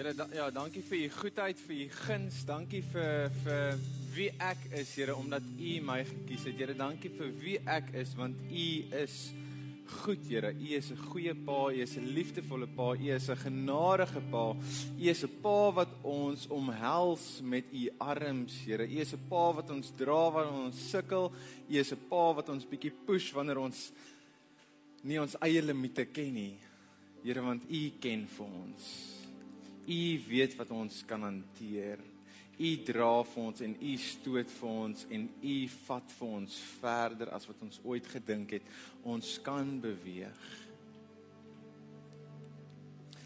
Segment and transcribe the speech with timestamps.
[0.00, 2.36] Here, da ja, dankie vir u goedheid, vir u guns.
[2.48, 3.74] Dankie vir vir
[4.14, 6.56] wie ek is, Here, omdat u my gekies het.
[6.56, 9.16] Here, dankie vir wie ek is want u is
[9.98, 10.54] goed, Here.
[10.56, 14.56] U is 'n goeie Pa, u is 'n liefdevolle Pa, u is 'n genadige Pa.
[14.96, 18.88] U is 'n Pa wat ons omhels met u arms, Here.
[18.88, 21.30] U is 'n Pa wat ons dra wanneer ons sukkel.
[21.68, 23.92] U is 'n Pa wat ons bietjie push wanneer ons
[25.02, 26.56] nie ons eie limite ken nie.
[27.22, 29.19] Here, want u ken vir ons.
[29.86, 32.00] U weet wat ons kan hanteer.
[32.60, 35.54] U dra vir ons en u stoot vir ons en u
[35.86, 38.66] vat vir ons verder as wat ons ooit gedink het
[39.08, 40.42] ons kan beweeg.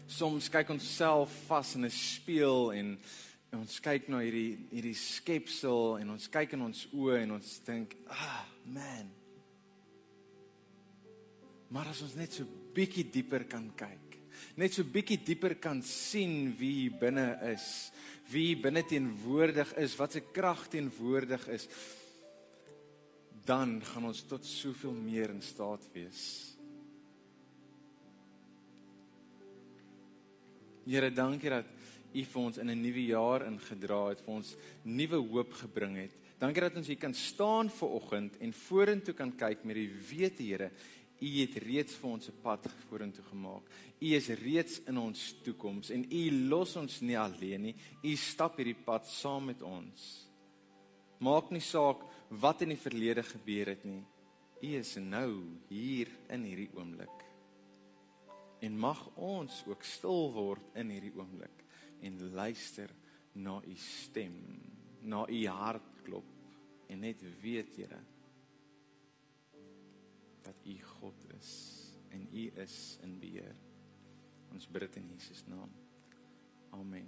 [0.07, 2.97] Soms kyk ons self vas in 'n spieël en
[3.55, 7.95] ons kyk na hierdie hierdie skepsel en ons kyk in ons oë en ons dink,
[8.07, 9.11] "Ah, man."
[11.69, 14.04] Maar as ons net so bietjie dieper kan kyk
[14.55, 17.91] net so bietjie dieper kan sien wie binne is,
[18.31, 21.67] wie binne teenwoordig is, wat se krag teenwoordig is,
[23.45, 26.55] dan gaan ons tot soveel meer in staat wees.
[30.85, 31.71] Here, dankie dat
[32.15, 36.11] U vir ons in 'n nuwe jaar ingedra het, vir ons nuwe hoop gebring het.
[36.39, 40.43] Dankie dat ons hier kan staan ver oggend en vorentoe kan kyk met die wete,
[40.43, 40.71] Here,
[41.19, 43.63] U het reeds vir ons 'n pad vorentoe gemaak.
[44.05, 47.75] U is reeds in ons toekoms en U los ons nie alleen nie.
[48.05, 50.03] U stap hierdie pad saam met ons.
[51.25, 52.03] Maak nie saak
[52.43, 54.03] wat in die verlede gebeur het nie.
[54.61, 55.29] U is nou
[55.71, 57.25] hier in hierdie oomblik.
[58.61, 61.65] En mag ons ook stil word in hierdie oomblik
[62.05, 62.91] en luister
[63.33, 64.37] na U stem,
[65.01, 66.29] na U hartklop
[66.91, 68.01] en net weet, Here,
[70.45, 71.53] dat U God is
[72.13, 73.64] en U is in beheer.
[74.53, 75.71] Ons bid dit in Jesus naam.
[76.75, 77.07] Amen.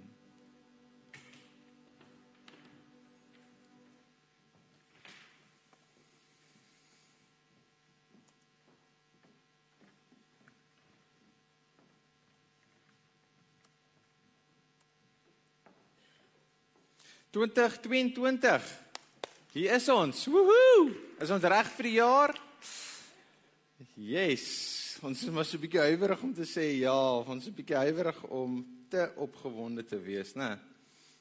[17.30, 18.62] Twintig 22.
[19.52, 20.24] Hier is ons.
[20.26, 20.88] Woohoo!
[21.20, 22.32] Is ons reg vir die jaar?
[23.94, 27.50] Yes, ons is maar so 'n bietjie huiwerig om te sê ja, of ons is
[27.52, 30.58] 'n bietjie huiwerig om te opgewonde te wees, né?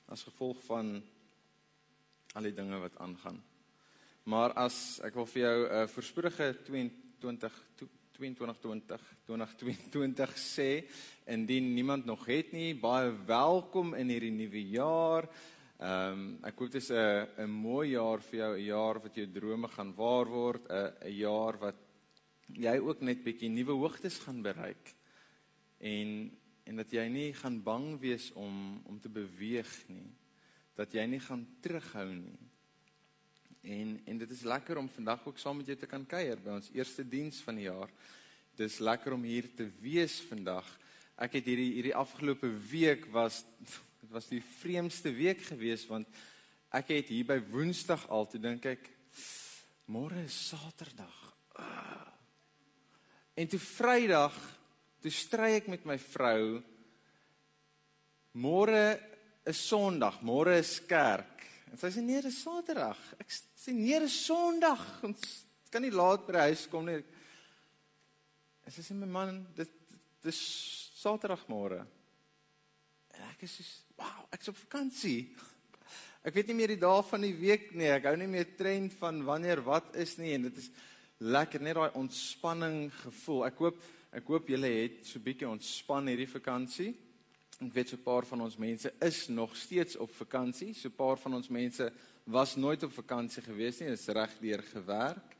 [0.07, 1.03] As gevolg van
[2.33, 3.43] al die dinge wat aangaan.
[4.23, 7.53] Maar as ek wil vir jou 'n uh, voorspoedige 22
[8.17, 10.89] 2220 2022 sê
[11.25, 15.29] indien niemand nog het nie, baie welkom in hierdie nuwe jaar.
[15.79, 19.15] Ehm um, ek hoop dit is 'n 'n mooi jaar vir jou, 'n jaar wat
[19.15, 21.86] jou drome gaan waar word, 'n 'n jaar wat
[22.55, 24.93] jy ook net bietjie nuwe hoogtes gaan bereik.
[25.79, 26.31] En
[26.67, 30.09] en dat jy nie gaan bang wees om om te beweeg nie.
[30.75, 32.39] Dat jy nie gaan terughou nie.
[33.63, 36.57] En en dit is lekker om vandag ook saam met jou te kan kuier by
[36.59, 37.91] ons eerste diens van die jaar.
[38.55, 40.67] Dis lekker om hier te wees vandag.
[41.17, 43.43] Ek het hierdie hierdie afgelope week was
[44.01, 46.07] dit was die vreemdste week gewees want
[46.75, 48.91] ek het hier by Woensdag al toe dink ek
[49.87, 51.15] môre is Saterdag.
[51.57, 52.06] Uh,
[53.37, 54.33] En toe Vrydag,
[55.03, 56.57] toe stry ek met my vrou.
[58.41, 58.81] Môre
[59.45, 61.45] is Sondag, môre is kerk.
[61.69, 62.97] En sy sê nee, dis Saterdag.
[63.21, 64.81] Ek sê nee, dis Sondag.
[65.05, 65.21] Ons
[65.69, 66.97] kan nie laat by die huis kom nie.
[68.65, 69.77] En sy sê my man, dit
[70.25, 70.41] dis
[70.97, 71.83] Saterdag môre.
[73.13, 75.29] En ek is so, wow, ek's op vakansie.
[76.25, 77.93] Ek weet nie meer die dae van die week nie.
[77.93, 80.73] Ek hou nie meer trend van wanneer wat is nie en dit is
[81.17, 83.45] lekker net daai ontspanning gevoel.
[83.49, 83.85] Ek hoop
[84.17, 86.93] ek hoop julle het so bietjie ontspan hierdie vakansie.
[87.57, 90.73] Ek weet so 'n paar van ons mense is nog steeds op vakansie.
[90.73, 91.91] So 'n paar van ons mense
[92.25, 93.89] was nooit op vakansie gewees nie.
[93.89, 95.35] Dit is reg deur gewerk.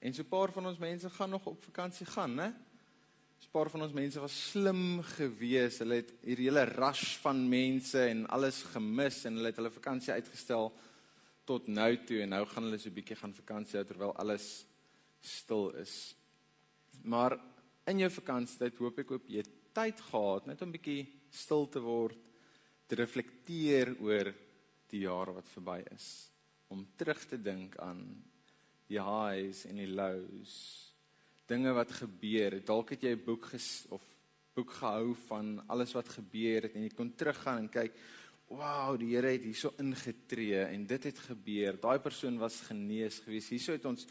[0.00, 2.54] En so 'n paar van ons mense gaan nog op vakansie gaan, né?
[3.38, 5.78] So 'n paar van ons mense was slim geweest.
[5.78, 10.12] Hulle het hierdie hele rush van mense en alles gemis en hulle het hulle vakansie
[10.12, 10.72] uitgestel
[11.44, 14.66] tot nou toe en nou gaan hulle so 'n bietjie gaan vakansie terwyl alles
[15.20, 16.14] stil is.
[17.02, 17.38] Maar
[17.88, 19.44] in jou vakansietyd hoop ek op jy
[19.76, 22.18] tyd gehad net om bietjie stil te word,
[22.88, 24.32] te reflekteer oor
[24.88, 26.08] die jare wat verby is,
[26.72, 28.02] om terug te dink aan
[28.88, 30.54] die highs en die lows,
[31.48, 32.64] dinge wat gebeur het.
[32.68, 34.02] Dalk het jy 'n boek ges of
[34.54, 37.92] boek gehou van alles wat gebeur het en jy kon teruggaan en kyk
[38.48, 41.76] Wow, die Here het hierso ingetree en dit het gebeur.
[41.76, 43.50] Daai persoon was genees gewees.
[43.52, 44.06] Hierso het ons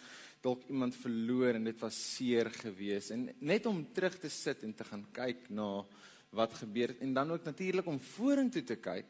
[0.48, 4.74] dalk iemand verloor en dit was seer geweest en net om terug te sit en
[4.74, 5.70] te gaan kyk na
[6.38, 9.10] wat gebeur het en dan ook natuurlik om vorentoe te kyk.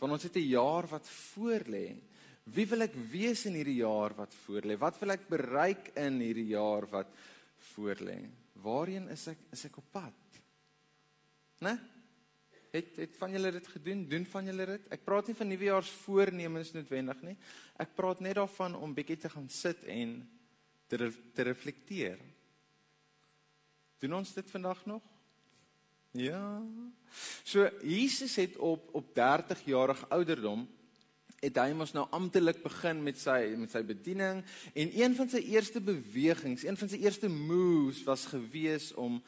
[0.00, 1.96] Want ons het 'n jaar wat voorlê.
[2.44, 4.76] Wie wil ek wees in hierdie jaar wat voorlê?
[4.78, 7.08] Wat wil ek bereik in hierdie jaar wat
[7.74, 8.28] voorlê?
[8.52, 10.12] Waarheen is ek is ek op pad?
[11.60, 11.78] Né?
[12.72, 14.08] Het het van julle dit gedoen?
[14.08, 14.88] Doen van julle dit?
[14.90, 17.36] Ek praat nie van nuwejaarsvoornemens noodwendig nie.
[17.78, 20.28] Ek praat net daarvan om bietjie te gaan sit en
[20.86, 22.18] te te reflekteer.
[23.98, 25.02] Doen ons dit vandag nog?
[26.14, 26.62] Ja.
[27.42, 30.68] So Jesus het op op 30 jarige ouderdom
[31.44, 34.42] het hy mos nou amptelik begin met sy met sy bediening
[34.72, 39.18] en een van sy eerste bewegings, een van sy eerste moves was gewees om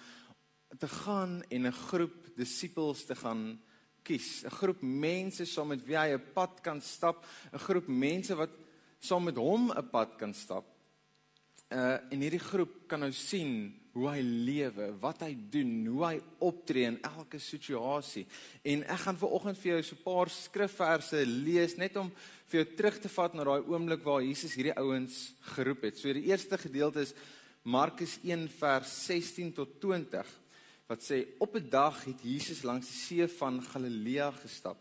[0.78, 3.60] te gaan en 'n groep disippels te gaan
[4.02, 8.34] kies, 'n groep mense saam met wie hy 'n pad kan stap, 'n groep mense
[8.34, 8.50] wat
[8.98, 10.75] saam met hom 'n pad kan stap.
[11.72, 16.16] Uh en hierdie groep kan nou sien hoe hy lewe, wat hy doen, hoe hy
[16.44, 18.26] optree in elke situasie.
[18.62, 22.12] En ek gaan viroggend vir jou so 'n paar skrifverse lees net om
[22.46, 25.98] vir jou terug te vat na daai oomblik waar Jesus hierdie ouens geroep het.
[25.98, 27.14] So die eerste gedeelte is
[27.64, 30.26] Markus 1 vers 16 tot 20
[30.86, 34.78] wat sê op 'n dag het Jesus langs die see van Galilea gestap.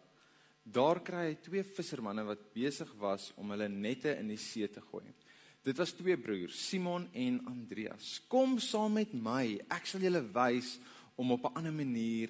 [0.64, 4.82] Daar kry hy twee vissermanne wat besig was om hulle nette in die see te
[4.82, 5.06] gooi.
[5.66, 8.22] Dit was twee broers, Simon en Andreas.
[8.30, 9.56] Kom saam met my.
[9.74, 10.76] Ek sal julle wys
[11.18, 12.30] om op 'n ander manier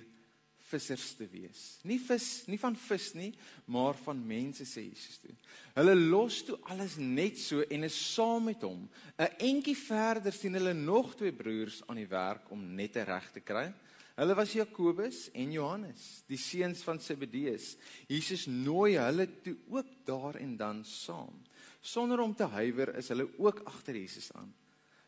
[0.70, 1.62] vissers te wees.
[1.86, 3.32] Nie vis, nie van vis nie,
[3.72, 5.36] maar van mense sê Jesus toe.
[5.76, 8.88] Hulle los toe alles net so en is saam met hom.
[9.20, 13.42] 'n Entjie verder sien hulle nog twee broers aan die werk om net reg te
[13.42, 13.72] kry.
[14.16, 17.76] Hulle was Jakobus en Johannes, die seuns van Zebedeus.
[18.08, 21.36] Jesus nooi hulle toe ook daar en dan saam.
[21.82, 24.54] Sonder om te huiwer is hulle ook agter Jesus aan.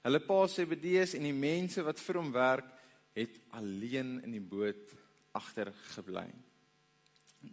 [0.04, 2.68] Hulle pa Zebedeus en die mense wat vir hom werk,
[3.18, 4.94] het alleen in die boot
[5.38, 6.26] agter gebly.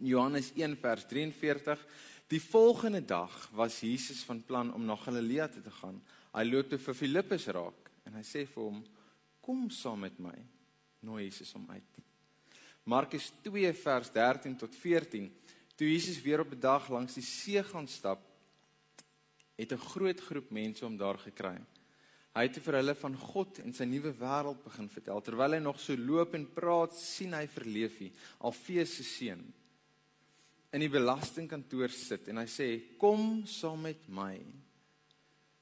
[0.01, 1.85] Johannes 1 vers 43
[2.33, 6.01] Die volgende dag was Jesus van plan om na Galilea te gaan.
[6.33, 8.83] Hy loop te vir Filippus raak en hy sê vir hom:
[9.41, 10.35] "Kom saam met my."
[11.05, 12.01] Nooi Jesus hom uit.
[12.83, 15.29] Markus 2 vers 13 tot 14
[15.75, 18.21] Toe Jesus weer op 'n dag langs die see gaan stap,
[19.55, 21.59] het 'n groot groep mense hom daar gekry.
[22.35, 25.21] Hy het vir hulle van God en sy nuwe wêreld begin vertel.
[25.23, 28.11] Terwyl hy nog so loop en praat, sien hy vir Leefie,
[28.43, 29.45] Alfeus se seun,
[30.75, 32.67] in die belastingkantoor sit en hy sê:
[32.99, 34.35] "Kom saam met my."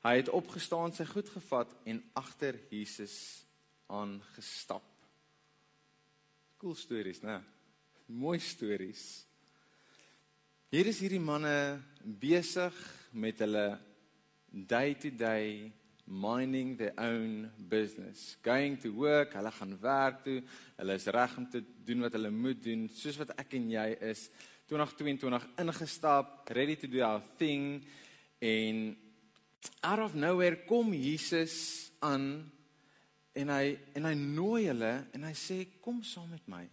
[0.04, 3.46] Hy het opgestaan, sy goed gevat en agter Jesus
[3.88, 4.84] aangestap.
[6.58, 7.38] Cool stories, né?
[8.08, 9.26] Mooi stories.
[10.74, 12.74] Hier is hierdie manne besig
[13.14, 13.80] met hulle
[14.52, 15.72] day to day
[16.06, 18.38] minding their own business.
[18.44, 20.42] Going to work, hulle gaan werk toe,
[20.78, 23.88] hulle is reg om te doen wat hulle moet doen, soos wat ek en jy
[24.12, 24.28] is
[24.72, 27.84] 2022 ingestap, ready to do our thing
[28.44, 28.98] en
[29.82, 32.52] out of nowhere kom Jesus aan
[33.34, 36.66] en hy en hy nooi hulle en hy sê kom saam met my.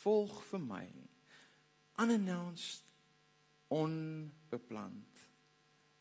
[0.00, 0.84] Volg vir my.
[2.00, 2.86] Unannounced
[3.70, 5.09] onbepland.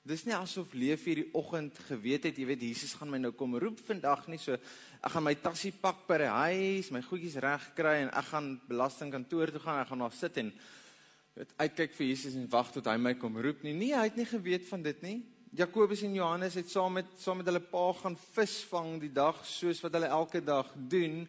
[0.10, 3.52] Dis nie asof leef hierdie oggend geweet het, jy weet Jesus gaan my nou kom
[3.62, 7.68] roep vandag nie, so ek gaan my tassie pak by die huis, my goedjies reg
[7.78, 10.50] kry en ek gaan belastingkantoor toe gaan, ek gaan daar sit en
[11.38, 13.76] weet uitkyk vir Jesus en wag tot hy my kom roep nie.
[13.78, 15.16] Nee, hy het nie geweet van dit nie.
[15.62, 19.86] Jakobus en Johannes het saam met saam met hulle pa gaan visvang die dag soos
[19.86, 21.22] wat hulle elke dag doen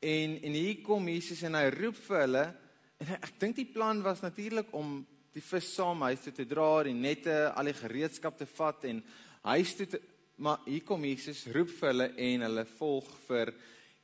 [0.00, 2.48] en en hier kom Jesus en hy roep vir hulle
[2.96, 6.82] en ek dink die plan was natuurlik om die vis saam huis toe te dra,
[6.84, 9.02] die nette, al die gereedskap te vat en
[9.48, 10.00] huis toe te
[10.42, 13.52] maar hier kom Jesus roep vir hulle en hulle volg vir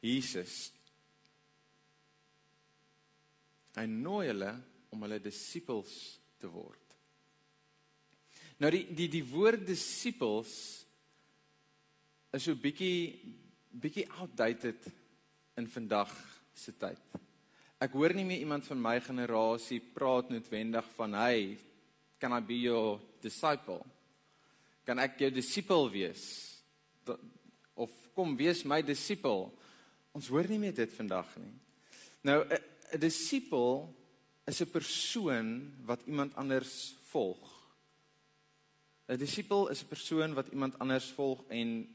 [0.04, 0.56] Jesus.
[3.74, 4.52] Hy nooi hulle
[4.94, 5.94] om hulle disippels
[6.38, 6.84] te word.
[8.62, 10.54] Nou die die die woord disippels
[12.34, 13.18] is so bietjie
[13.78, 14.86] bietjie outdated
[15.58, 16.12] in vandag
[16.54, 17.18] se tyd.
[17.78, 21.34] Ek hoor nie meer iemand van my generasie praat noodwendig van hy
[22.18, 23.78] kan I be your disciple?
[24.82, 26.24] Kan ek jou disipel wees?
[27.78, 29.46] Of kom wees my disipel?
[30.10, 31.54] Ons hoor nie meer dit vandag nie.
[32.26, 33.94] Nou 'n disipel
[34.48, 37.46] is 'n persoon wat iemand anders volg.
[39.08, 41.86] 'n Disipel is 'n persoon wat iemand anders volg en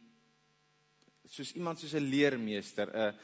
[1.27, 3.15] soos iemand soos 'n leermeester, 'n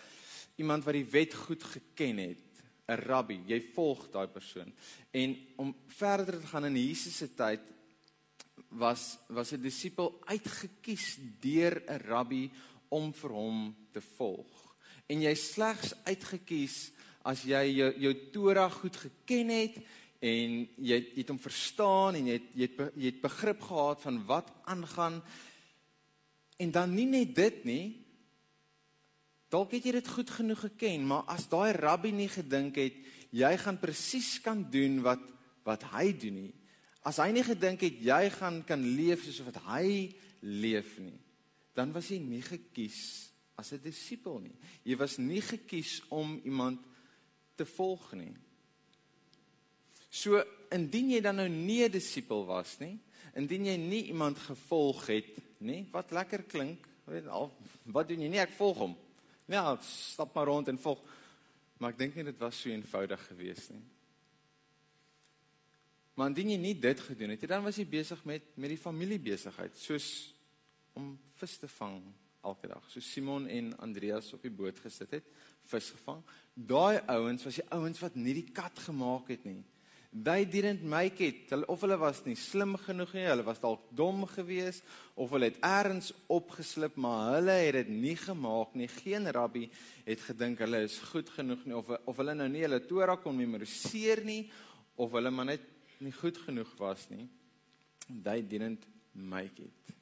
[0.58, 2.49] iemand wat die wet goed geken het
[2.90, 4.74] 'n rabbi, jy volg daai persoon.
[5.12, 7.62] En om verder te gaan in Jesus se tyd
[8.70, 12.50] was was 'n disipel uitgekies deur 'n rabbi
[12.90, 14.76] om vir hom te volg.
[15.08, 16.92] En jy slegs uitgekies
[17.22, 19.76] as jy jou jou Torah goed geken het
[20.20, 23.62] en jy het, jy het hom verstaan en jy het jy het, jy het begrip
[23.62, 25.24] gehad van wat aangaan
[26.58, 28.06] en dan nie net dit nie
[29.50, 32.98] dalk het jy dit goed genoeg geken maar as daai rabbi nie gedink het
[33.32, 35.26] jy gaan presies kan doen wat
[35.68, 36.54] wat hy doen nie.
[37.06, 41.20] As hy nie gedink het jy gaan kan leef soos wat hy leef nie
[41.80, 43.30] dan was jy nie gekies
[43.60, 44.56] as 'n disipel nie.
[44.84, 46.80] Jy was nie gekies om iemand
[47.56, 48.36] te volg nie.
[50.10, 53.00] So indien jy dan nou nie 'n disipel was nie,
[53.36, 57.52] indien jy nie iemand gevolg het nie, wat lekker klink, weet al
[57.86, 58.40] wat doen jy nie?
[58.40, 58.98] Ek volg hom.
[59.50, 61.02] Ja, stap maar rond en volg.
[61.80, 63.86] Maar ek dink nie dit was so eenvoudig geweest nie.
[66.20, 68.82] Maar indien jy nie dit gedoen het nie, dan was jy besig met met die
[68.82, 70.10] familiebesigheid, soos
[71.00, 72.02] om vis te vang
[72.44, 72.84] elke dag.
[72.92, 75.32] So Simon en Andreas op die boot gesit het,
[75.72, 76.22] vis gevang.
[76.54, 79.62] Daai ouens was die ouens wat nie die kat gemaak het nie.
[80.12, 81.52] They didn't make it.
[81.52, 84.82] Hulle of hulle was nie slim genoeg nie, hulle was dalk dom geweest
[85.14, 88.88] of hulle het eers opgeslip, maar hulle het dit nie gemaak nie.
[88.90, 89.68] Geen rabbi
[90.08, 93.38] het gedink hulle is goed genoeg nie of of hulle nou nie hulle Torah kon
[93.38, 94.48] memoriseer nie
[94.98, 95.70] of hulle maar net
[96.02, 97.28] nie goed genoeg was nie.
[98.10, 99.96] They didn't make it.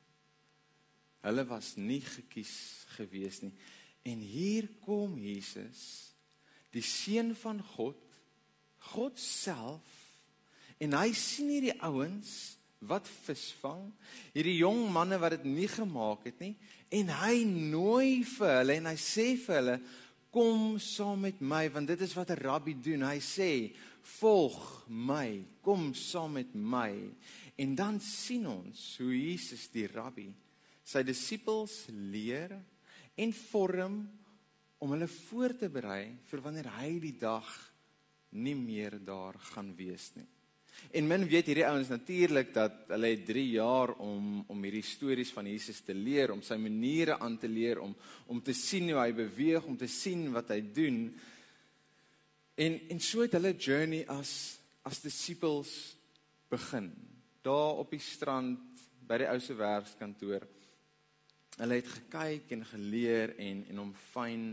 [1.27, 2.55] Hulle was nie gekies
[2.95, 3.55] geweest nie.
[4.07, 6.13] En hier kom Jesus,
[6.71, 8.06] die seun van God,
[8.79, 9.97] God self
[10.83, 12.31] En hy sien hierdie ouens
[12.87, 13.87] wat visvang,
[14.35, 16.53] hierdie jong manne wat dit nie gemaak het nie,
[16.93, 19.77] en hy nooi vir hulle en hy sê vir hulle
[20.31, 23.01] kom saam met my want dit is wat 'n rabbi doen.
[23.01, 23.73] Hy sê
[24.19, 26.93] volg my, kom saam met my.
[27.57, 30.29] En dan sien ons hoe Jesus die rabbi
[30.83, 32.53] sy disippels leer
[33.17, 34.07] en vorm
[34.77, 37.49] om hulle voor te berei vir wanneer hy die dag
[38.37, 40.27] nie meer daar gaan wees nie.
[40.93, 45.33] En min weet hierdie ouens natuurlik dat hulle het 3 jaar om om hierdie stories
[45.35, 47.95] van Jesus te leer, om sy maniere aan te leer, om
[48.27, 51.01] om te sien hoe hy beweeg, om te sien wat hy doen.
[52.55, 54.31] En en so het hulle journey as
[54.87, 55.73] as disippels
[56.49, 56.91] begin.
[57.43, 60.45] Daar op die strand by die ou se werkskantoor.
[61.57, 64.49] Hulle het gekyk en geleer en en hom fyn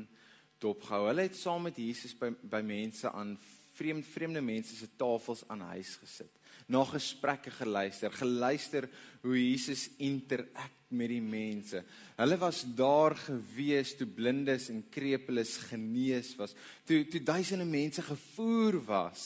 [0.62, 1.06] dopgehou.
[1.10, 3.36] Hulle het saam met Jesus by by mense aan
[3.74, 6.32] vreemd vreemde mense se tafels aan huis gesit.
[6.70, 8.88] Na gesprekke geluister, geluister
[9.24, 11.82] hoe Jesus interact met die mense.
[12.16, 16.54] Hulle was daar gewees toe blindes en krepeles genees was.
[16.86, 19.24] Toe toe duisende mense gevoer was,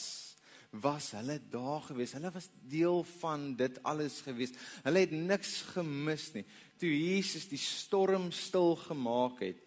[0.69, 2.15] was hulle daar gewees.
[2.17, 4.55] Hulle was deel van dit alles gewees.
[4.83, 6.45] Hulle het niks gemis nie.
[6.79, 9.61] Toe Jesus die storm stil gemaak het,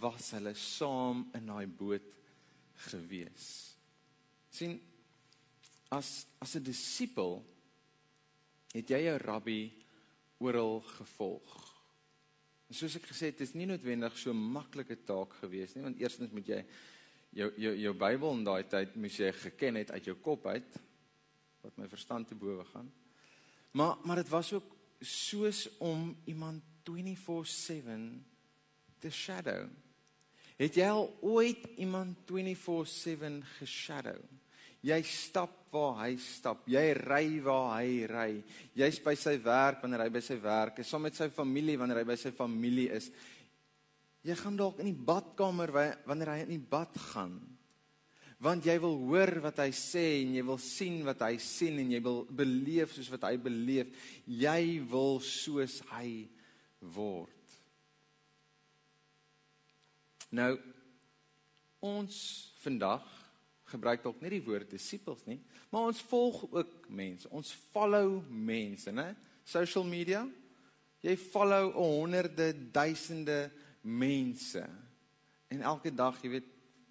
[0.00, 2.14] was hulle saam in daai boot
[2.88, 3.67] gewees
[4.50, 4.80] sien
[5.90, 7.44] as as 'n disipel
[8.72, 9.72] het jy jou rabbi
[10.38, 11.74] oral gevolg.
[12.68, 16.30] En soos ek gesê het, is nie noodwendig so maklike taak gewees nie, want eerstens
[16.30, 16.64] moet jy
[17.30, 20.78] jou jou jou Bybel in daai tyd moes jy geken het uit jou kop uit
[21.62, 22.92] wat my verstand te bowe gaan.
[23.72, 28.24] Maar maar dit was ook soos om iemand 24/7
[28.98, 29.68] te shadow.
[30.56, 34.18] Het jy al ooit iemand 24/7 geshadow?
[34.88, 36.64] Jy stap waar hy stap.
[36.70, 38.30] Jy ry waar hy ry.
[38.78, 42.02] Jy's by sy werk wanneer hy by sy werk is, saam met sy familie wanneer
[42.02, 43.10] hy by sy familie is.
[44.26, 45.72] Jy gaan dalk in die badkamer
[46.08, 47.36] wanneer hy in die bad gaan.
[48.42, 51.90] Want jy wil hoor wat hy sê en jy wil sien wat hy sien en
[51.90, 53.90] jy wil beleef soos wat hy beleef.
[54.30, 56.28] Jy wil soos hy
[56.94, 57.34] word.
[60.38, 60.52] Nou
[61.82, 62.14] ons
[62.62, 63.17] vandag
[63.70, 65.38] gebruik dalk nie die woord disippels nie,
[65.70, 67.28] maar ons volg ook mense.
[67.30, 69.12] Ons follow mense, né?
[69.48, 70.26] Social media.
[71.04, 73.50] Jy follow honderde, duisende
[73.82, 74.64] mense.
[75.48, 76.48] En elke dag, jy weet,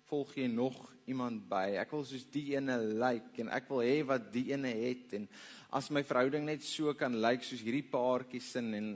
[0.07, 1.77] volg jy nog iemand by.
[1.81, 5.15] Ek wil soos die ene lyk like, en ek wil hê wat die ene het
[5.17, 5.27] en
[5.75, 8.89] as my verhouding net so kan lyk like, soos hierdie paartjie sin en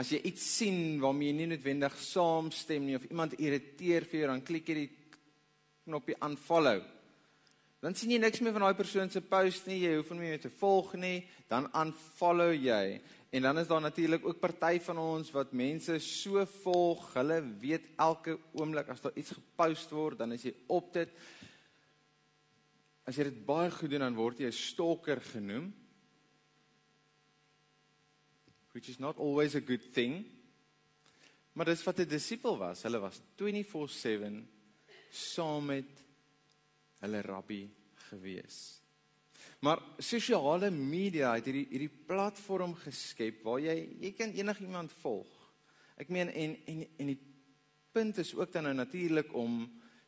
[0.00, 4.30] as jy iets sien waarmee jy nie noodwendig saamstem nie of iemand irriteer vir jou
[4.32, 4.90] dan klik jy die
[5.88, 6.84] knoppie unfollow
[7.80, 10.32] dan sien jy niks meer van daai persoon se post nie, jy hoef hom nie
[10.32, 12.98] meer te volg nie, dan unfollow jy.
[13.30, 17.90] En dan is daar natuurlik ook party van ons wat mense so volg, hulle weet
[18.00, 21.12] elke oomblik as daar iets gepost word, dan is jy op dit.
[23.06, 25.70] As jy dit baie goed doen, dan word jy 'n stalker genoem.
[28.72, 30.24] Which is not always a good thing.
[31.52, 32.82] Maar dis wat 'n disipel was.
[32.82, 34.48] Hulle was 24/7
[35.10, 36.07] saam met
[37.02, 37.62] hulle rabbi
[38.08, 38.78] gewees.
[39.60, 45.32] Maar sosiale media het hierdie hierdie platform geskep waar jy jy kan enigiemand volg.
[45.98, 47.20] Ek meen en en en die
[47.92, 49.64] punt is ook dan nou natuurlik om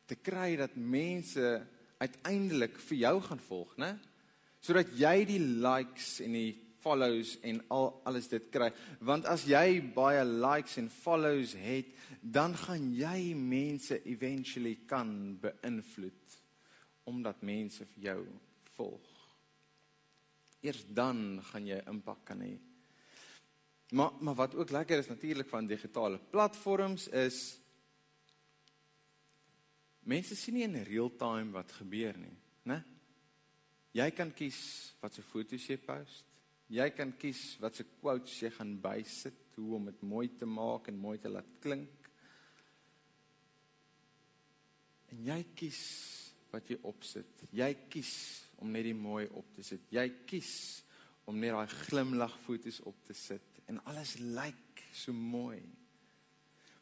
[0.07, 1.67] te kry dat mense
[2.01, 3.95] uiteindelik vir jou gaan volg, né?
[4.61, 8.71] Sodat jy die likes en die follows en al alles dit kry.
[9.05, 15.11] Want as jy baie likes en follows het, dan gaan jy mense eventually kan
[15.43, 16.20] beïnvloed
[17.03, 18.19] omdat mense vir jou
[18.75, 19.07] volg.
[20.61, 22.53] Eers dan gaan jy impak kan hê.
[23.91, 27.59] Maar maar wat ook lekker is natuurlik van digitale platforms is
[29.99, 32.81] mense sien nie in real time wat gebeur nie, né?
[33.91, 34.59] Jy kan kies
[35.01, 36.25] wat se foto's jy post.
[36.71, 40.87] Jy kan kies wat se quotes jy gaan bysit, hoe om dit mooi te maak
[40.87, 42.07] en mooi te laat klink.
[45.11, 45.81] En jy kies
[46.51, 47.45] wat jy opsit.
[47.55, 48.13] Jy kies
[48.61, 49.87] om net die mooi op te sit.
[49.93, 50.53] Jy kies
[51.29, 55.61] om net daai glimlag foto's op te sit en alles lyk so mooi.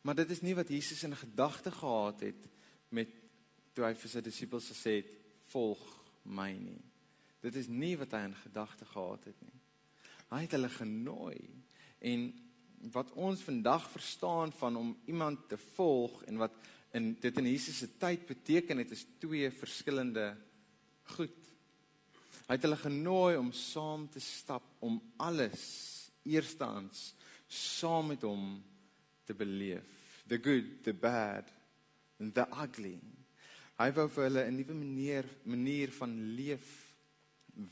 [0.01, 2.47] Maar dit is nie wat Jesus in gedagte gehad het
[2.95, 3.11] met
[3.75, 5.11] toe hy vir sy disippels gesê het
[5.51, 5.81] volg
[6.23, 6.79] my nie.
[7.43, 9.57] Dit is nie wat hy in gedagte gehad het nie.
[10.29, 11.39] Hy het hulle genooi
[12.09, 12.29] en
[12.93, 16.55] wat ons vandag verstaan van om iemand te volg en wat
[16.97, 20.31] in dit in Jesus se tyd beteken het is twee verskillende
[21.15, 21.37] goed.
[22.47, 25.61] Hy het hulle genooi om saam te stap om alles
[26.25, 27.11] eerstens
[27.49, 28.57] saam met hom
[29.25, 29.85] te beleef.
[30.29, 31.49] The good, the bad
[32.19, 32.97] and the ugly.
[33.79, 36.67] Hy wou vir hulle 'n nuwe manier manier van leef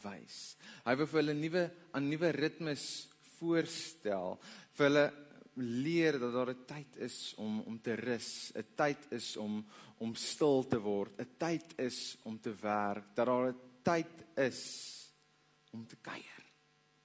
[0.04, 0.56] wys.
[0.86, 3.08] Hy wou vir hulle nuwe 'n nuwe ritmes
[3.38, 4.40] voorstel,
[4.74, 5.06] vir hulle
[5.58, 9.66] leer dat daar 'n tyd is om om te rus, 'n tyd is om
[9.98, 14.62] om stil te word, 'n tyd is om te werk, dat daar 'n tyd is
[15.72, 16.44] om te kuier.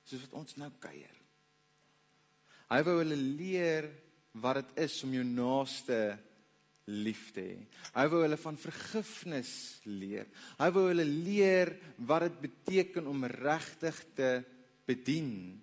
[0.05, 1.17] Soos wat ons nou kuier.
[2.69, 3.91] Hy wou hulle leer
[4.41, 6.19] wat dit is om jou naaste
[6.91, 7.59] lief te hê.
[7.95, 10.27] Hy wou hulle van vergifnis leer.
[10.59, 11.75] Hy wou hulle leer
[12.09, 14.31] wat dit beteken om regtig te
[14.89, 15.61] bedien.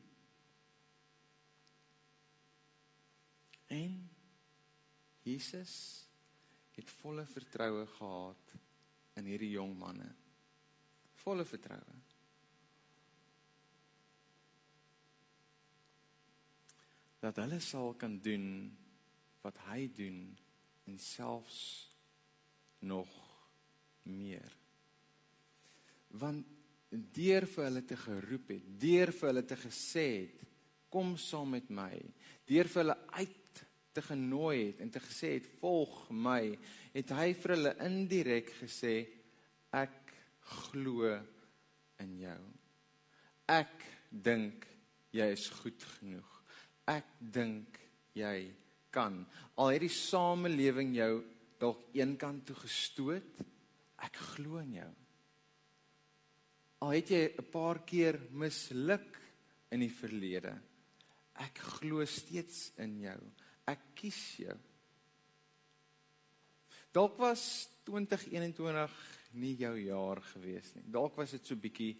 [3.70, 3.94] En
[5.26, 5.76] Jesus
[6.78, 8.58] het volle vertroue gehad
[9.20, 10.10] in hierdie jong manne
[11.20, 11.98] volle vertroue.
[17.20, 18.48] Dat hulle sal kan doen
[19.44, 20.22] wat hy doen
[20.88, 21.60] en selfs
[22.88, 23.12] nog
[24.08, 24.56] meer.
[26.20, 26.48] Want
[26.90, 30.46] deur vir hulle te geroep het, deur vir hulle te gesê het,
[30.90, 31.94] kom saam met my,
[32.50, 33.36] deur vir hulle uit
[33.94, 36.44] te genooi het en te gesê het volg my,
[36.94, 38.96] het hy vir hulle indirek gesê
[39.76, 40.14] ek
[40.70, 41.10] glo
[42.04, 42.42] in jou.
[43.50, 44.68] Ek dink
[45.16, 46.30] jy is goed genoeg.
[46.90, 47.80] Ek dink
[48.18, 48.50] jy
[48.94, 49.22] kan.
[49.58, 51.14] Al het die samelewing jou
[51.60, 53.44] dalk eenkant toe gestoot,
[54.00, 54.92] ek glo in jou.
[56.86, 59.18] Al het jy 'n paar keer misluk
[59.72, 60.56] in die verlede,
[61.36, 63.20] ek glo steeds in jou.
[63.70, 64.58] Ek kies jou.
[66.96, 67.44] Dalk was
[67.86, 68.96] 2021
[69.38, 70.88] nie jou jaar gewees nie.
[70.90, 71.94] Dalk was dit so bietjie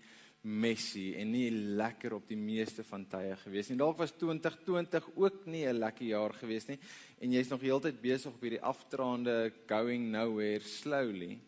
[0.50, 3.78] messy en nie lekker op die meeste van tye gewees nie.
[3.80, 6.80] Dalk was 2020 ook nie 'n lekker jaar gewees nie
[7.20, 11.40] en jy's nog heeltyd besig op hierdie aftraande going nowhere slowly.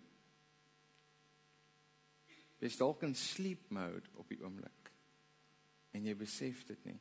[2.59, 4.91] Jy's dalk in sleep mode op die oomblik
[5.93, 6.99] en jy besef dit nie.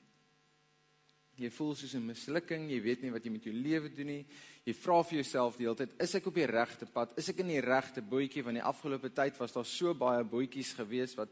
[1.40, 4.26] Jy voel soos 'n mislukking, jy weet nie wat jy met jou lewe doen nie.
[4.66, 7.16] Jy vra vir jouself die hele tyd, is ek op die regte pad?
[7.16, 8.44] Is ek in die regte bootjie?
[8.44, 11.30] Want die afgelope tyd was daar so baie bootjies gewees wat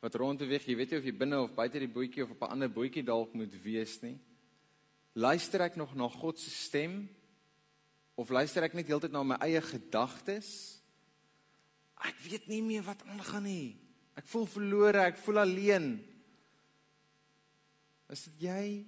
[0.00, 0.66] wat rondbeweeg.
[0.66, 3.02] Jy weet nie of jy binne of buite die bootjie of op 'n ander bootjie
[3.02, 4.18] dalk moet wees nie.
[5.14, 7.08] Luister ek nog na God se stem?
[8.14, 10.80] Of luister ek net heeltyd na my eie gedagtes?
[11.98, 13.76] Ek weet nie meer wat aangaan nie.
[14.14, 16.04] Ek voel verlore, ek voel alleen.
[18.08, 18.86] Is dit jy?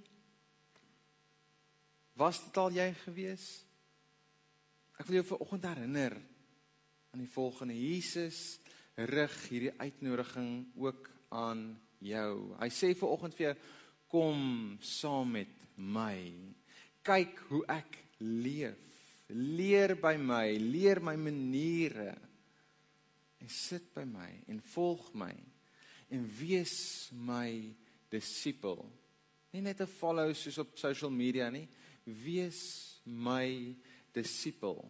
[2.20, 3.44] Was dit al jy gewees?
[5.00, 6.18] Ek wil jou vanoggend herinner
[7.14, 8.58] aan die volgende Jesus
[9.08, 11.62] rig hierdie uitnodiging ook aan
[12.04, 12.34] jou.
[12.60, 13.54] Hy sê vanoggend vir jou
[14.12, 14.44] kom
[14.84, 16.18] saam met my.
[17.08, 18.84] Kyk hoe ek leef.
[19.32, 22.12] Leer by my, leer my maniere.
[23.40, 25.32] En sit by my en volg my
[26.12, 27.48] en wees my
[28.12, 28.84] disipel.
[29.54, 31.68] Nie net 'n follow soos op social media nie,
[32.24, 32.62] wees
[33.04, 33.74] my
[34.14, 34.82] disipel.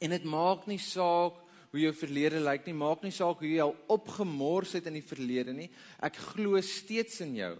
[0.00, 1.38] En dit maak nie saak
[1.70, 5.06] hoe jou verlede lyk nie, maak nie saak hoe jy al opgemors het in die
[5.06, 5.68] verlede nie.
[6.02, 7.54] Ek glo steeds in jou.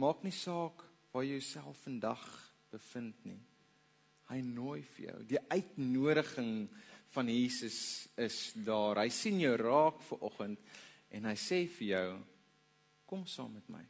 [0.00, 2.22] Maak nie saak waar jy jouself vandag
[2.74, 3.40] bevind nie.
[4.30, 5.18] Hy nooi vir jou.
[5.34, 6.54] Die uitnodiging
[7.14, 7.78] van Jesus
[8.18, 9.02] is daar.
[9.02, 10.62] Hy sien jou raak ver oggend
[11.14, 12.08] en hy sê vir jou
[13.06, 13.82] kom saam met my.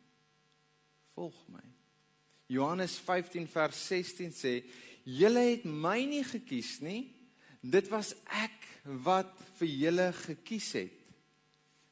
[1.15, 1.63] Volg my.
[2.51, 4.65] Johannes 15 vers 16 sê:
[5.05, 7.15] "Julle het my nie gekies nie.
[7.63, 8.67] Dit was ek
[9.05, 11.01] wat vir julle gekies het."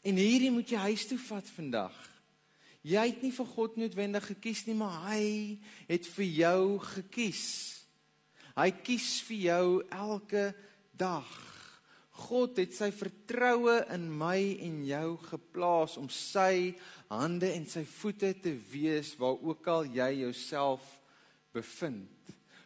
[0.03, 1.95] En hierdie moet jy huis toe vat vandag.
[2.83, 7.45] Jy het nie vir God noodwendig gekies nie, maar hy het vir jou gekies.
[8.57, 10.55] Hy kies vir jou elke
[10.99, 11.31] dag.
[12.27, 16.75] God het sy vertroue in my en jou geplaas om sy
[17.13, 20.85] hande en sy voete te wees waar ook al jy jouself
[21.53, 22.09] bevind.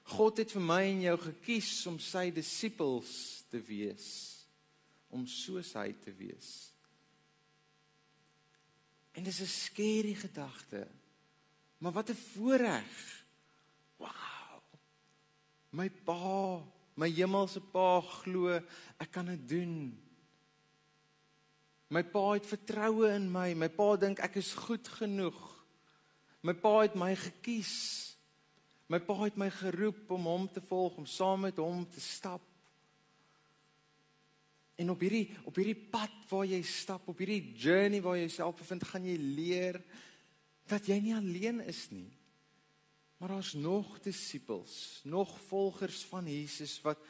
[0.06, 3.10] God het vir my en jou gekies om sy disippels
[3.50, 4.06] te wees,
[5.10, 6.52] om soos hy te wees.
[9.16, 10.86] En dis 'n skerry gedagte.
[11.78, 13.24] Maar wat 'n voorreg.
[13.96, 14.62] Wow.
[15.70, 16.62] My pa,
[16.94, 18.60] my hemelse pa glo
[18.98, 20.05] ek kan dit doen.
[21.88, 23.52] My pa het vertroue in my.
[23.54, 25.38] My pa dink ek is goed genoeg.
[26.42, 27.74] My pa het my gekies.
[28.90, 32.42] My pa het my geroep om hom te volg, om saam met hom te stap.
[34.76, 38.58] En op hierdie op hierdie pad waar jy stap, op hierdie journey waar jy jouself
[38.60, 39.80] bevind, gaan jy leer
[40.68, 42.10] dat jy nie alleen is nie.
[43.16, 47.00] Maar daar's nog disippels, nog volgers van Jesus wat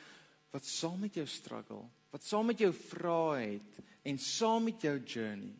[0.55, 1.83] wat saam met jou struggle,
[2.17, 3.77] wat saam met jou vra het
[4.09, 5.53] en saam met jou journey.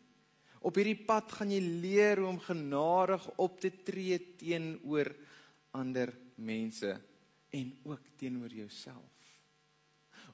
[0.65, 5.11] Op hierdie pad gaan jy leer hoe om genadig op te tree teenoor
[5.77, 6.09] ander
[6.41, 6.95] mense
[7.53, 9.29] en ook teenoor jouself.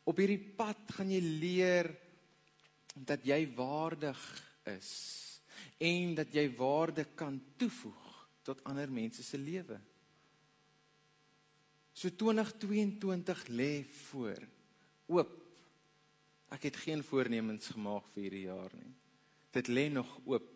[0.07, 1.91] Op hierdie pad gaan jy leer
[2.95, 4.23] dat jy waardig
[4.71, 4.95] is
[5.83, 8.09] en dat jy waarde kan toevoeg
[8.47, 9.75] tot ander mense se lewe.
[11.91, 13.73] So 2022 lê
[14.07, 14.39] voor.
[15.11, 15.42] Oop.
[16.53, 18.91] Ek het geen voornemens gemaak vir hierdie jaar nie.
[19.53, 20.49] Dit lê nog oop.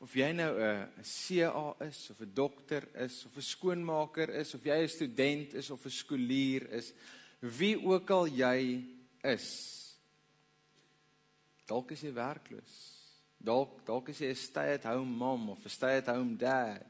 [0.00, 4.64] Of jy nou 'n CA is of 'n dokter is of 'n skoonmaker is of
[4.64, 6.92] jy 'n student is of 'n skoolier is,
[7.40, 8.84] wie ook al jy
[9.22, 9.48] is.
[11.66, 12.74] Dalk is jy werkloos.
[13.38, 16.86] Dalk dalk is jy 'n stay-at-home mom of 'n stay-at-home dad.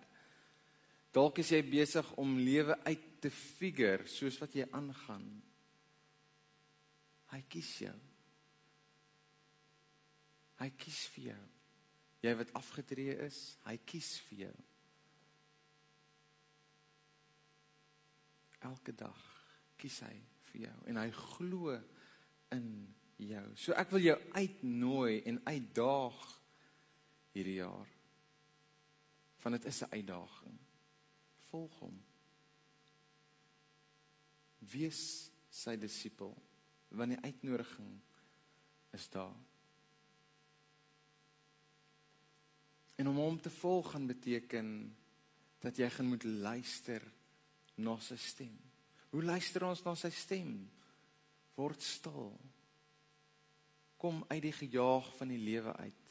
[1.13, 5.43] Dalk is jy besig om lewe uit te figure soos wat jy aangaan.
[7.35, 7.95] Hy kies jou.
[10.61, 11.43] Hy kies vir jou.
[12.25, 14.55] Jy wat afgetree is, hy kies vir jou.
[18.65, 19.25] Elke dag
[19.81, 20.15] kies hy
[20.49, 21.75] vir jou en hy glo
[22.55, 22.71] in
[23.21, 23.45] jou.
[23.61, 26.23] So ek wil jou uitnooi en uitdaag
[27.35, 27.91] hierdie jaar.
[29.43, 30.59] Want dit is 'n uitdaging.
[31.51, 32.01] Volg hom.
[34.65, 36.33] Wees sy disipel
[36.95, 37.91] want die uitnodiging
[38.95, 39.35] is daar.
[42.95, 44.69] En om hom te volg gaan beteken
[45.59, 47.03] dat jy gaan moet luister
[47.75, 48.55] na sy stem.
[49.11, 50.53] Hoe luister ons na sy stem?
[51.59, 52.33] Word stil.
[53.99, 56.03] Kom uit die gejaag van die lewe uit.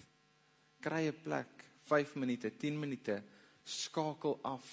[0.83, 3.23] Kry 'n plek, 5 minute, 10 minute,
[3.63, 4.67] skakel af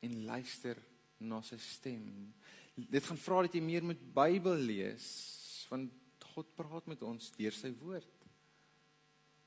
[0.00, 0.76] en luister
[1.18, 2.34] na sy stem.
[2.76, 5.08] Dit gaan vra dat jy meer met Bybel lees
[5.70, 5.90] want
[6.34, 8.12] God praat met ons deur sy woord.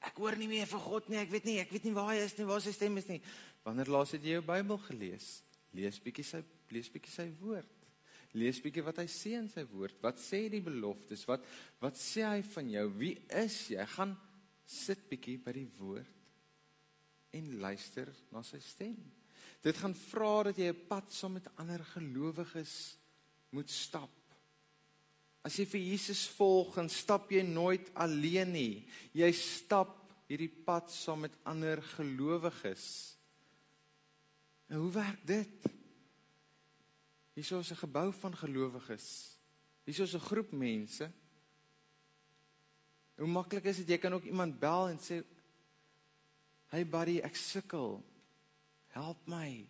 [0.10, 1.20] Ek hoor nie meer van God nie.
[1.22, 3.20] Ek weet nie, ek weet nie waar hy is nie, waar sy stem is nie.
[3.65, 5.28] Wanneer laas het jy jou Bybel gelees?
[5.76, 6.42] Lees bietjie sy
[6.74, 7.76] lees bietjie sy woord.
[8.38, 9.98] Lees bietjie wat hy sê in sy woord.
[10.02, 11.26] Wat sê die beloftes?
[11.30, 11.46] Wat
[11.82, 12.86] wat sê hy van jou?
[12.98, 13.86] Wie is jy?
[13.96, 14.15] Gaan
[14.70, 16.15] sit bietjie by die woord
[17.38, 18.98] en luister na sy stem.
[19.62, 22.98] Dit gaan vra dat jy 'n pad saam met ander gelowiges
[23.50, 24.12] moet stap.
[25.46, 28.74] As jy vir Jesus volg, dan stap jy nooit alleen nie.
[29.16, 29.96] Jy stap
[30.30, 32.86] hierdie pad saam met ander gelowiges.
[34.70, 35.70] En hoe werk dit?
[37.34, 39.38] Hier is 'n gebou van gelowiges.
[39.86, 41.12] Hier is 'n groep mense.
[43.16, 45.24] Hoe maklik is dit jy kan ook iemand bel en sê
[46.70, 48.04] Hey buddy, ek sukkel.
[48.94, 49.68] Help my.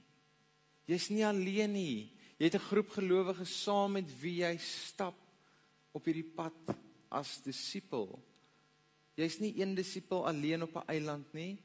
[0.86, 2.19] Jy's nie alleen nie.
[2.40, 5.16] Jy het 'n groep gelowiges saam met wie jy stap
[5.92, 6.76] op hierdie pad
[7.12, 8.20] as disipel.
[9.16, 11.58] Jy's nie een disipel alleen op 'n eiland nie.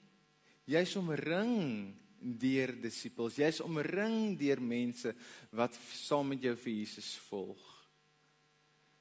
[0.67, 3.37] Jy's omring deur disippels.
[3.37, 5.15] Jy's omring deur mense
[5.53, 7.61] wat saam met jou vir Jesus volg.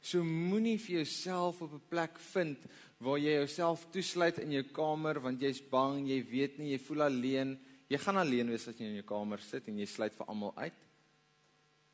[0.03, 2.59] So moenie vir jouself op 'n plek vind
[2.99, 7.01] waar jy jouself toesluit in jou kamer want jy's bang, jy weet nie, jy voel
[7.01, 7.59] alleen.
[7.89, 10.53] Jy gaan alleen wees as jy in jou kamer sit en jy sluit vir almal
[10.57, 10.73] uit.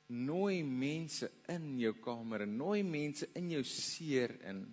[0.10, 4.64] Nooi mense in jou kamer, nooi mense in jou seer in,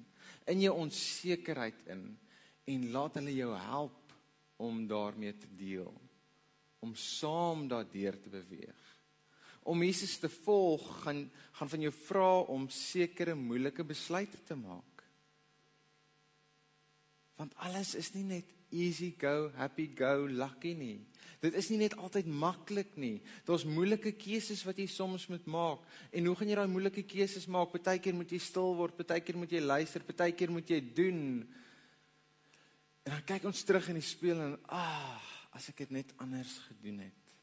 [0.49, 2.09] in jou onsekerheid in
[2.67, 4.15] en laat hulle jou help
[4.65, 5.93] om daarmee te deel
[6.85, 8.83] om saam daardeur te beweeg.
[9.67, 15.05] Om Jesus te volg gaan gaan van jou vra om sekere moeilike besluite te maak.
[17.41, 20.99] Want alles is nie net easy go, happy go, lucky nie.
[21.43, 23.19] Dit is nie net altyd maklik nie.
[23.47, 25.85] Daar's moeilike keuses wat jy soms moet maak.
[26.11, 27.75] En hoe gaan jy daai moeilike keuses maak?
[27.75, 31.21] Partykeer moet jy stil word, partykeer moet jy luister, partykeer moet jy doen.
[33.07, 35.21] En dan kyk ons terug in die spieël en ah,
[35.55, 37.37] as ek dit net anders gedoen het.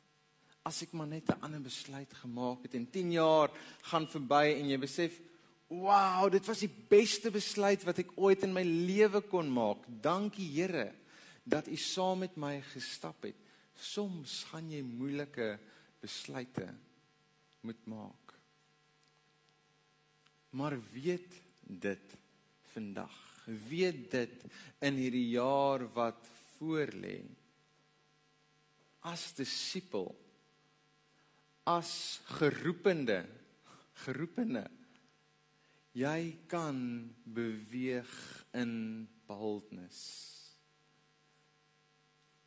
[0.67, 3.51] As ek maar net 'n ander besluit gemaak het en 10 jaar
[3.91, 5.19] gaan verby en jy besef,
[5.69, 9.85] "Wow, dit was die beste besluit wat ek ooit in my lewe kon maak.
[10.01, 11.02] Dankie Here
[11.43, 13.37] dat U saam met my gestap het."
[13.75, 15.59] Soms gaan jy moeilike
[15.99, 16.67] besluite
[17.61, 18.33] moet maak.
[20.49, 22.17] Maar weet dit
[22.73, 24.43] vandag weet dit
[24.83, 27.19] in hierdie jaar wat voorlê
[29.09, 30.13] as disipel
[31.67, 33.23] as geroepende
[34.05, 34.63] geroepene
[35.93, 36.19] jy
[36.51, 36.79] kan
[37.35, 38.13] beweeg
[38.57, 38.71] in
[39.27, 40.32] boldness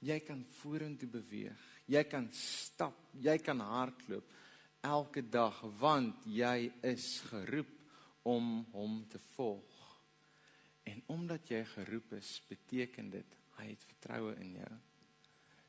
[0.06, 4.34] jy kan vorentoe beweeg jy kan stap jy kan hardloop
[4.86, 7.72] elke dag want jy is geroep
[8.26, 9.76] om hom te volg
[10.86, 14.74] En omdat jy geroep is, beteken dit hy het vertroue in jou.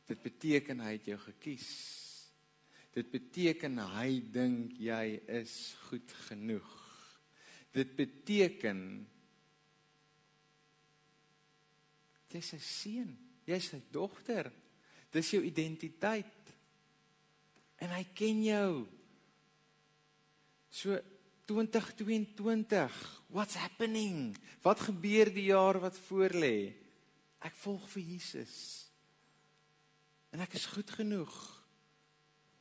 [0.08, 1.70] Dit beteken hy het jou gekies.
[2.94, 5.56] Dit beteken hy dink jy is
[5.88, 6.70] goed genoeg.
[7.74, 8.82] Dit beteken
[12.28, 13.14] jy is sy seun,
[13.48, 14.50] jy is sy dogter.
[15.14, 16.52] Dis jou identiteit.
[17.82, 18.72] En hy ken jou.
[20.74, 20.98] So
[21.48, 22.90] 2022.
[23.32, 24.36] What's happening?
[24.66, 26.74] Wat gebeur die jaar wat voorlê?
[27.40, 28.58] Ek volg vir Jesus.
[30.36, 31.34] En ek is goed genoeg.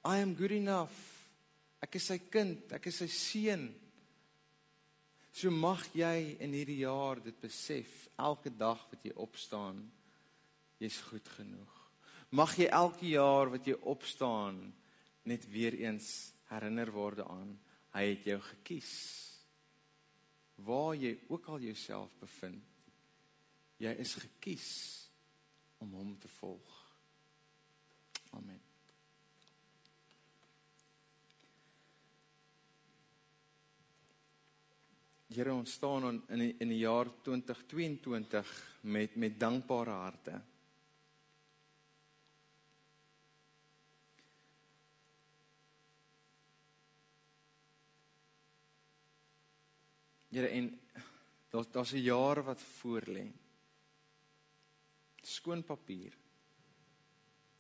[0.06, 0.94] I am good enough.
[1.82, 3.66] Ek is sy kind, ek is sy seun.
[5.36, 9.82] So mag jy in hierdie jaar dit besef elke dag wat jy opstaan,
[10.78, 11.74] jy's goed genoeg.
[12.30, 14.58] Mag jy elke jaar wat jy opstaan
[15.26, 17.56] net weer eens herinner word aan
[17.96, 18.92] Hy het jou gekies.
[20.68, 22.64] Waar jy ook al jouself bevind,
[23.80, 24.70] jy is gekies
[25.80, 26.74] om hom te volg.
[28.36, 28.60] Amen.
[35.32, 38.52] Here ons staan in in die jaar 2022
[38.92, 40.36] met met dankbare harte.
[50.36, 50.80] Here en
[51.48, 53.32] daar's daar's 'n jaar wat voor lê.
[55.22, 56.12] Skoon papier.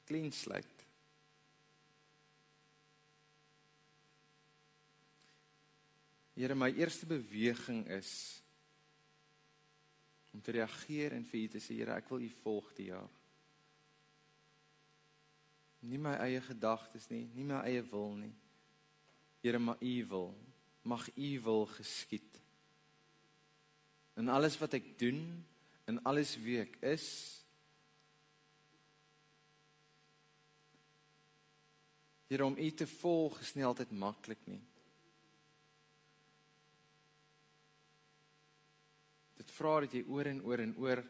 [0.04, 0.84] Clean slate.
[6.34, 8.42] Here, my eerste beweging is
[10.32, 13.10] om te reageer en vir U te sê, Here, ek wil U volg die jaar.
[15.80, 18.34] Nie my eie gedagtes nie, nie my eie wil nie.
[19.40, 20.34] Here, maar U wil.
[20.82, 22.45] Mag U wil geskied
[24.16, 25.20] in alles wat ek doen,
[25.86, 27.06] in alles wie ek is.
[32.26, 34.62] Hier om U te volg is nie altyd maklik nie.
[39.36, 41.04] Dit vra dat jy oor en oor en oor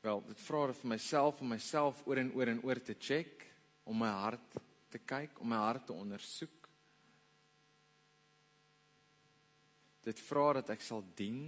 [0.00, 3.44] wel, dit vra vir myself om myself oor en oor en oor te check,
[3.84, 4.56] om my hart
[4.90, 6.68] te kyk, om my hart te ondersoek.
[10.06, 11.42] Dit vra dat ek sal dien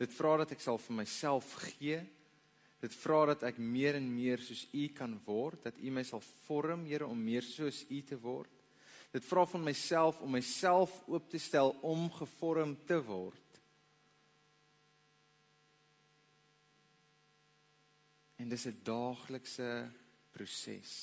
[0.00, 2.00] Dit vra dat ek sal vir myself gee.
[2.80, 6.22] Dit vra dat ek meer en meer soos U kan word, dat U my sal
[6.46, 8.54] vorm, Here, om meer soos U te word.
[9.12, 13.60] Dit vra van myself om myself oop te stel om gevorm te word.
[18.40, 19.90] En dis 'n daaglikse
[20.32, 20.94] proses.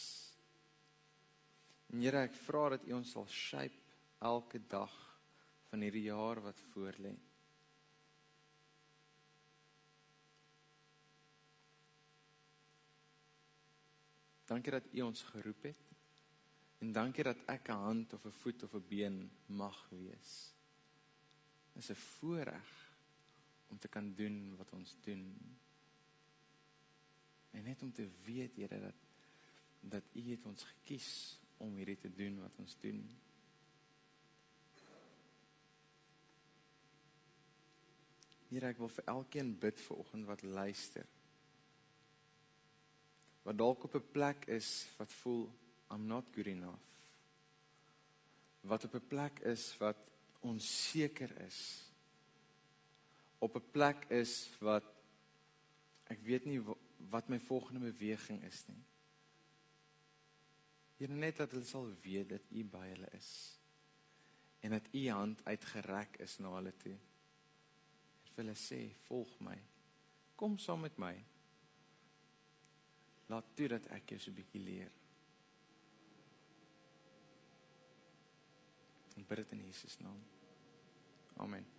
[1.92, 3.78] Here, ek vra dat U ons sal shape
[4.20, 5.20] elke dag
[5.70, 7.27] van hierdie jaar wat voorlê.
[14.48, 15.84] Dankie dat U ons geroep het.
[16.80, 20.54] En dankie dat ek 'n hand of 'n voet of 'n been mag wees.
[21.74, 22.96] Is 'n voorreg
[23.68, 25.58] om te kan doen wat ons doen.
[27.52, 28.96] En net om te weet, Here, dat
[29.80, 33.02] dat U het ons gekies om hierdie te doen wat ons doen.
[38.48, 41.08] Here, ek wil vir elkeen bid vanoggend wat luister.
[43.48, 45.48] Wat dalk op 'n plek is wat voel
[45.92, 46.84] I'm not good enough.
[48.62, 49.98] Wat op 'n plek is wat
[50.40, 51.92] onseker is.
[53.40, 54.84] Op 'n plek is wat
[56.04, 56.62] ek weet nie
[57.10, 58.84] wat my volgende beweging is nie.
[60.98, 63.60] Here net dat hulle sal weet dat U by hulle is
[64.60, 66.98] en dat U hand uitgerek is na hulle toe.
[68.24, 69.58] En vir hulle sê, "Volg my.
[70.36, 71.26] Kom saam met my.
[73.28, 74.92] Laat toe dat ek jou so 'n bietjie leer."
[79.16, 80.24] En bid dit in Jesus naam.
[81.38, 81.77] Amen.